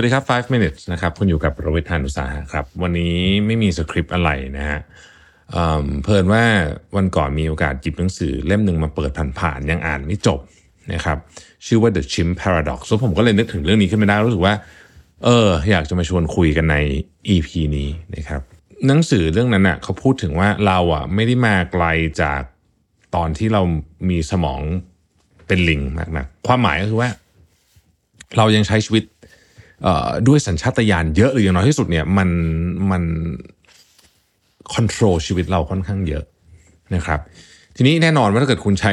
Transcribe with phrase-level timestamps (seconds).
[0.00, 4.80] วัสดีครับ 5 minutes นะครับ คุณอยู่กับประวิทยานุสาหะครับ วันนี้ไม่มีสคริปต์อะไรนะฮะ
[5.52, 6.44] เเพลินว่า
[6.96, 10.40] วันก่อนมีโอกาสหยิบหนังสือเล่มหนึ่งมาเปิดผ่านๆ ยังอ่านไม่จบ
[10.92, 11.18] นะครับ
[11.66, 14.54] ชื่อว่า The Chimp Paradox แล้วผมก็เลยนึกถึงเรื่องนี้ขึ้นมาได้รู้สึกว่า
[15.24, 16.76] เออ อยากจะมาชวนคุยกันใน
[17.34, 18.40] EP นี้นะครับ
[18.86, 21.84] หนังสือเรื่องนั้นอะเขาพูดถึงว่าเราอะไม่ได้มาไกล
[22.22, 22.42] จาก
[23.14, 23.62] ตอนที่เรา
[24.08, 24.60] มีสมอง
[25.46, 27.10] เป็นลิงมากนะความหมายก็คือว่า
[28.38, 29.04] เรายังใช้ชีวิต
[30.28, 32.28] ด้วยสัญชาตญาณเยอะหรืออย่างน้อยที่สุดเนี่ยมัน
[32.90, 33.02] มัน
[34.72, 36.24] คอนโทรลชีวิตเราค่อนข้างเยอะ
[36.94, 37.20] นะครับ
[37.76, 38.92] ทีนี้แน่นอนว่าถ้าเกิดคุณใช้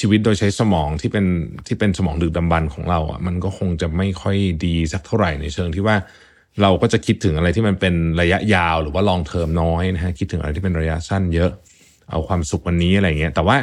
[0.00, 1.26] ชีวิตโดยใช้สมองที่เป็น
[1.66, 5.96] ที่เป็นสมองดึกดำบรรพ์ของเราอะมันก็คงจะไม่ค่อยดีสักเท่าไหร่ในเชิงที่ว่า
[6.62, 11.50] เราก็จะคิดถึงอะไรที่มันเป็นระยะยาวหรือว่าลองเทอมน้อยนะฮะคิดถึงอะไรที่เป็นระยะสั้นเยอะ
[12.10, 13.56] เอาความสุขวันนี้อะไรเงี้ยแต่ว่า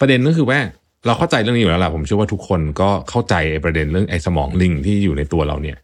[0.00, 0.58] ประเด็นก็คือว่า
[1.06, 5.76] เราเข้าใจเรื่องนี้อยู่แล้วล่ะผมเชื่อว่าทุกคนก็เข้าใจประเด็นเรื่องไอ้สมองลิงที่อยู่ในตัวเราเนี่ย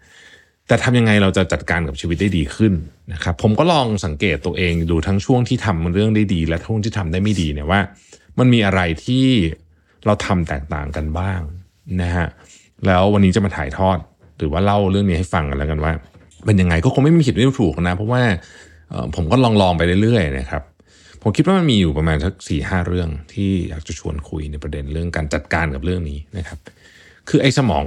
[0.68, 2.72] แต่ทำยังไงเราจะจัดการกับชีวิตได้ดีขึ้น
[3.12, 7.80] นะครับผมก็ลองสังเกตตัวเองดูทั้งช่วงที่ทำเรื่องได้ดี และช่วงที่ทำได้ไม่ดีเนี่ยว่า
[8.38, 9.26] มันมีอะไรที่
[10.06, 11.40] เราทำแตกต่างกันบ้าง
[12.02, 12.26] นะฮะ
[12.86, 13.98] แล้ววันนี้จะมาถ่ายทอด
[14.38, 15.92] หรือว่าเล่าเรื่องนี้ให้ฟังกันแล้วกันว่า
[16.44, 18.22] เป็นยังไงก็คงไม่มีผิดไม่ถูกนะ เพราะว่า
[19.14, 20.62] ผมก็ลองลองไปเรื่อยๆนะครับ
[21.22, 26.58] ผมคิดว่ามันมีอยู่ประมาณสักสี่ห้าเรื่องที่อยากจะชวนคุยในประเด็นเรื่องการจัดการกับเรื่องนี้นะครับ
[27.28, 27.84] คือไอ้สมอง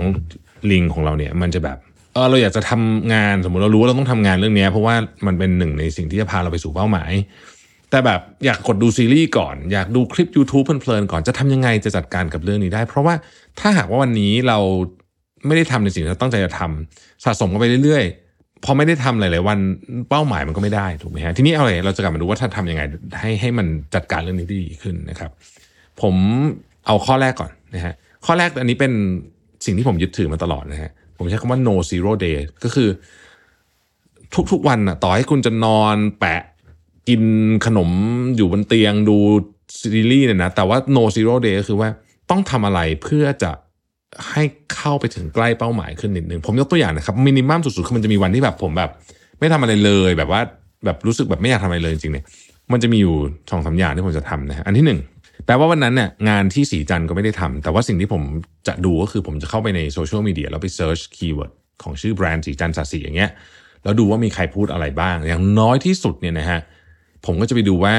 [0.72, 1.78] ลิงของเราเนี่ย มันจะแบบ
[2.14, 4.96] เออเราอยากจะทำงานสมมติเรารู้ว่าเราต้องทำงานเรื่องนี้เพราะว่า
[5.28, 7.12] มันเป็นหนึ่งในสิ่งที่จะพาเราไปสู่เป้าหมาย
[7.90, 13.16] แต่แบบอยากกดดูซีรีส์ก่อน อยากดูคลิป YouTube เพลินๆก่อนจะทำยังไงจะจัดการกับเรื่องนี้ได้ เพราะว่า
[13.59, 14.58] ถ้าหากว่าวันนี้เรา
[15.46, 19.59] ไม่ได้ทำในสิ่งที่เราตั้งใจจะทำสะสมกันไปเรื่อยๆพอไม่ได้ทำหลายๆวัน
[20.09, 22.81] เป้าหมายมันก็ไม่ได้ถูกไหมฮะทีนี้เอาเลยเราจะกลับมาดูว่าถ้าทำยังไง
[23.19, 25.31] ให้ให้มันจัดการเรื่องนี้ได้ดีขึ้นนะครับ
[26.02, 26.16] ผม
[26.88, 27.94] เอาข้อแรกก่อนนะฮะ
[28.25, 28.92] ข้อแรกอันนี้เป็น
[29.66, 32.90] สิ่งที่ผมยึดถือมาตลอดนะฮะ ผมใช้คำว่า no zero day ก็คือ
[34.52, 36.41] ทุกๆวันน่ะต่อให้คุณจะนอนแปะ
[37.07, 37.22] กิน
[37.66, 37.90] ขนม
[38.35, 39.18] อยู่บนเตียงดู
[39.80, 41.90] ซีรีส์เนี่ยนะ แต่ว่า no zero day ก็คือว่า
[42.30, 43.52] ต้องทำอะไรเพื่อจะ
[44.31, 44.44] ให้
[44.75, 48.91] เข้าไปถึงใกล้เป้าหมายขึ้นนิดนึง ผมยกตัวอย่างนะครับ minimum สุดๆ คือมันจะมีวันที่แบบผมแบบ
[49.40, 50.41] ไม่ทำอะไรเลยแบบว่า
[50.86, 52.25] แบบรู้สึกแบบไม่อยากทำอะไรเลยจริงๆเนี่ย
[52.72, 53.16] มันจะมีอยู่
[53.51, 55.00] สองสามอย่างที่ผมจะทำนะฮะอันที่หนึ่ง
[55.50, 58.24] แปลว่าวันนั้นเนี่ยงานที่สีจันก็ไม่ได้ทำแต่ว่าสิ่งที่ผม
[58.68, 61.52] จะดูก็คือผมจะเข้าไปในโซเชียลมีเดียแล้วไป search keyword
[61.84, 63.32] ของชื่อแบรนด์สีจันทร์สัสีอย่างเงี้ย
[63.84, 66.60] แล้วดูว่ามีใครพูดอะไรบ้าง อย่างน้อยที่สุดเนี่ยนะฮะ
[67.26, 67.96] ผมก็จะไปดูว่า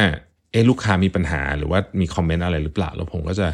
[0.52, 3.46] เอ๊ะลูกค้ามีปัญหาหรือว่ามีคอมเมนต์อะไรหรือเปล่า แล้วผมก็จะ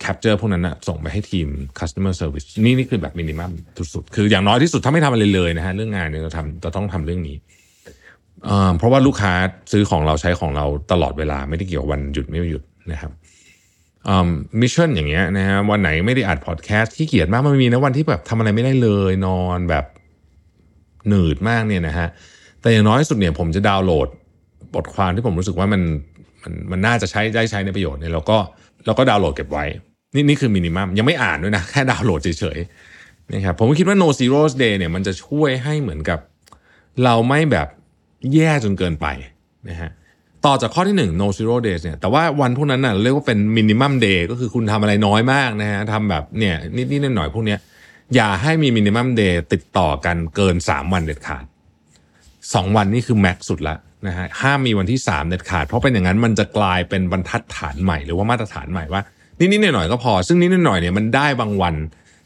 [0.00, 3.50] capture พวกนั้นนะส่งไปให้ทีม customer service นี่นี่คือแบบ minimum
[3.94, 7.36] สุดๆคืออย่างน้อยที่สุดถ้าไม่ทำอะไรเลยนะฮะเรื่องงานเนี่ยเราทำเราต้องทำเรื่องนี้
[8.44, 9.32] เอ่อเพราะว่าลูกค้า
[9.72, 12.62] ซื้อของเราใช้ของเราตลอดเวลาไม่ได้เกี่ยววันหยุดไม่หยุด
[12.92, 13.12] นะครับ
[14.60, 19.84] mission อย่างเงี้ยนะฮะวันไหนไม่ได้อัดพอดแคสต์ขี้เกียจมากมันมีนะวันที่แบบทำอะไรไม่ได้เลยนอนแบบ
[21.08, 22.08] หนืดมากเนี่ยนะฮะ
[22.60, 24.08] แต่อย่างน้อยสุดเนี่ยผมจะดาวน์โหลด
[24.74, 25.82] บทความที่ผมรู้สึกว่ามัน
[26.42, 28.38] มันมันน่าจะใช้ได้ใช้ในประโยชน์เนี่ยเราก็
[28.86, 29.64] เราก็ดาวน์โหลดเก็บไว้
[30.14, 36.18] นี่นี่คือ minimum ยังไม่อ่านด้วยนะ แค่ดาวน์โหลดเฉยๆนะครับผมคิดว่า no zero day เนี่ยมันจะช่วยให้เหมือนกับ
[37.04, 37.68] เราไม่แบบ
[38.34, 39.06] แย่จนเกินไป
[39.68, 39.90] นะฮะ
[40.46, 47.58] ต่อจากข้อที่ 1 no zero days เนี่ยแต่ว่าวันพวกนั้นน่ะเรียกว่าเป็น minimum day ก็คือคุณทำอะไรน้อยมากนะฮะทำแบบเนี่ยนิดๆหน่อยๆพวกเนี้ย
[48.14, 51.44] อย่าให้มี minimum day ติดต่อกันเกิน 3 วันเด็ดขาด
[52.10, 59.02] 2 วันนี่คือแม็กสุดละนะฮะห้ามมีวันที่ 3 เด็ดขาด เพราะเป็นอย่างนั้นมันจะกลายเป็นบรรทัดฐานใหม่หรือว่ามาตรฐานใหม่ว่า
[59.38, 61.74] นิดๆหน่อยๆก็พอ ซึ่งนิดๆหน่อยๆเนี่ยมันได้บางวัน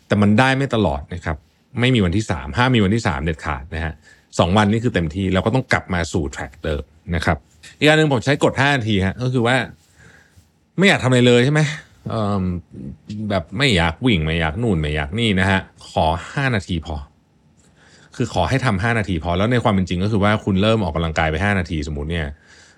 [0.07, 1.37] แต่มันได้ไม่ตลอดนะครับ
[1.81, 3.93] ไม่มีวันที่ 3 ห้ามมีวันที่ 3 เด็ดขาดนะฮะ
[4.39, 6.83] สองวันนี่คือเต็มที่เราก็ต้องกลับมาสู่แทร็กเดิม
[7.15, 7.39] นะครับ
[7.79, 9.57] อีกอันหนึ่งผมใช้กด5นาทีฮะก็คือว่า
[10.79, 11.61] ไม่อยากทำอะไรเลยใช่ไหม
[12.09, 12.45] เอิ่ม
[13.31, 16.97] แบบไม่อยากวิ่งไม่อยากนู่นไม่อยากนี่นะฮะขอ5นาทีพอ
[18.17, 22.27] คือขอให้ทำ5นาทีพอแล้วในความเป็นจริงก็คือว่าคุณเริ่มออกกำลังกายไป5นาทีสมมติเนี่ย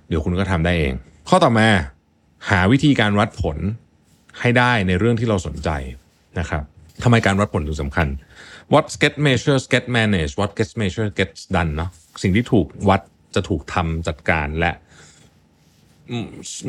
[0.09, 0.93] เดี๋ยวคุณก็ทำได้เอง
[1.29, 1.69] ข้อต่อมา
[2.51, 3.57] หาวิธีการวัดผล
[4.41, 5.71] ให้ได้ในเรื่องที่เราสนใจ
[6.39, 6.63] นะครับ
[7.03, 8.07] ทำไมการวัดผลถึงสำคัญ
[8.73, 11.91] what get measures get managed what gets measured gets done เนาะ
[12.23, 13.01] สิ่งที่ถูกวัด
[13.35, 14.73] จะถูกทำจัดการและ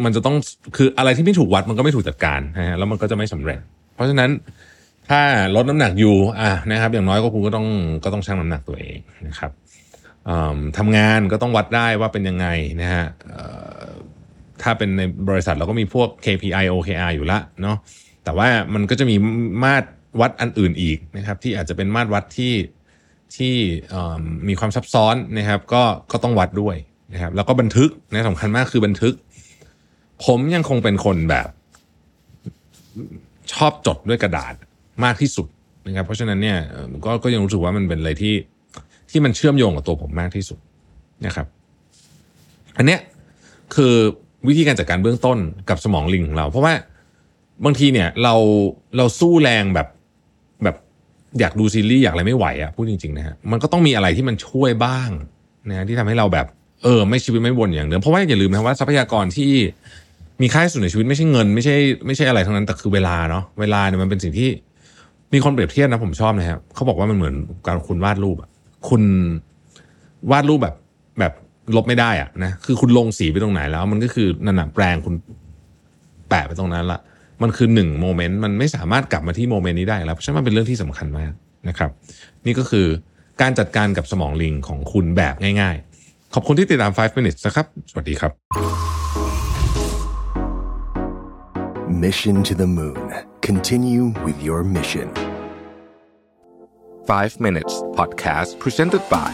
[0.03, 0.35] มันจะต้อง
[0.77, 3.59] คืออะไรที่ไม่ถูกวัดมันก็ไม่ถูกจัดการนะฮะแล้วมันก็จะไม่สำเร็จ
[3.95, 4.29] เพราะฉะนั้น
[5.09, 5.21] ถ้า
[5.55, 7.67] ลดน้ำหนักอยู่อะนะครับ อย่างน้อยก็คุณก็ต้อง
[8.03, 8.97] ก็ต้องชั่งน้ำหนักตัวเอง
[9.27, 9.51] นะครับ
[10.77, 12.47] ทำงานก็ต้องวัดได้ว่าเป็นยังไง
[12.81, 13.05] นะฮะ
[14.61, 17.77] ถ้าเป็นในบริษัทเราก็มีพวก KPI OKR อยู่ละเนาะ
[18.23, 19.15] แต่ว่ามันก็จะมี
[19.63, 19.87] มาตร
[20.21, 22.53] วัดอันอื่นอีกนะครับ ที่อาจจะเป็นมาตรวัดที่
[23.35, 23.55] ที่
[24.47, 26.75] มีความซับซ้อนนะครับ ก็ก็ต้องวัดด้วย
[27.13, 29.13] นะครับ แล้วก็บันทึกนะสำคัญมากคือบันทึก
[30.25, 31.49] ผมยังคงเป็นคนแบบ
[33.53, 34.53] ชอบจดด้วยกระดาษ
[35.03, 35.47] มากที่สุด
[35.87, 36.57] นะครับ เพราะฉะนั้นเนี่ย
[37.05, 38.35] ก็ก็ยังรู้สึกว่ามันเป็นอะไรที่
[39.09, 40.59] ที่มันเชื่อมโยงกับตัวผมมากที่สุด
[41.25, 41.47] นะครับ
[42.77, 42.99] อันเนี้ย
[43.75, 43.93] คือ
[44.47, 45.37] วิธีการจัดการเบื้องต้น
[45.69, 46.73] กับสมองลิงของเรา เพราะว่า
[47.65, 48.35] บางทีเนี่ยเรา
[48.97, 49.87] เราสู้แรงแบบ
[50.63, 50.75] แบบ
[51.39, 55.09] อยากดูซีรีส์อยากอะไรไม่ไหวอะพูดจริงๆนะฮะมันก็ต้องมีอะไรที่มันช่วยบ้าง
[55.69, 56.47] นะฮะที่ทำให้เราแบบ
[56.83, 59.51] เออไม่ชีวิตไม่วนอย่างเดิมเพราะว่าอย่าลืมนะว่าทรัพยากรที่
[60.41, 61.75] มีค่าที่สุดในชีวิตไม่ใช่เงิน ไม่ใช่
[62.05, 64.49] ไม่ใช่อะไรทั้งนั้นแต่คือเวลาเนาะเวลาเนี่ยมันเป็นสิ่งที่
[65.33, 67.35] มีคนเปรียบเทียบนะผมชอบนะครับเขาบอกว่ามันเหมือน
[67.67, 68.49] การคุณวาดรูปอะ
[68.89, 69.03] คุณ
[70.31, 70.75] วาดรูปแบบ
[71.19, 71.33] แบบ
[71.75, 75.15] ลบไม่ได้อะนะคือคุณลงสีไปตรงไหนแล้ว มันก็คือนั่นน่ะแปลงคุณ
[76.29, 76.99] แปะไปตรงนั้นละ
[77.41, 81.31] มันคือหนึ่งโมเมนต์มันไม่สามารถกลับมาที่โมเมนต์นี้ได้แล้วเพราะฉะนั้นมันเป็นเรื่องที่สำคัญมาก
[81.67, 81.91] นะครับ
[82.45, 82.87] นี่ก็คือ
[83.41, 88.31] การจัดการกับสมองลิงของคุณแบบง่าย ๆ ขอบคุณที่ติดตาม 5 minutes นะครับ สวัสดีครับ
[92.03, 93.07] Mission to the Moon.
[93.47, 95.07] Continue with your mission.
[97.07, 99.31] 5 minutes podcast presented by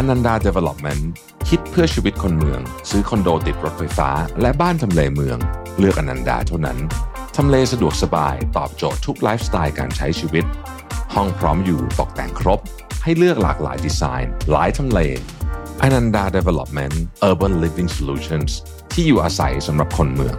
[0.00, 1.02] Ananda Development
[1.48, 2.60] คิดเพื่อชีวิตคนเมือง
[2.90, 4.10] ซื้อคอนโดติดรถไฟฟ้า
[4.40, 5.38] และบ้านทำเลเมือง
[5.78, 6.78] เลือกอนันดาเท่านั้น
[7.36, 10.44] ทำเลสะดวกสบายตอบโจทย์ทุกไลฟ์สไตล์การใช้ชีวิต
[11.14, 12.60] ห้องพร้อมอยู่ตกแต่งครบ
[13.02, 15.00] ให้เลือกหลากหลายดีไซน์ หลายทำเล
[15.82, 16.94] อนันดา Development
[17.28, 18.50] Urban Living Solutions
[18.92, 20.36] ที่อยู่อาศัยสำหรับคนเมือง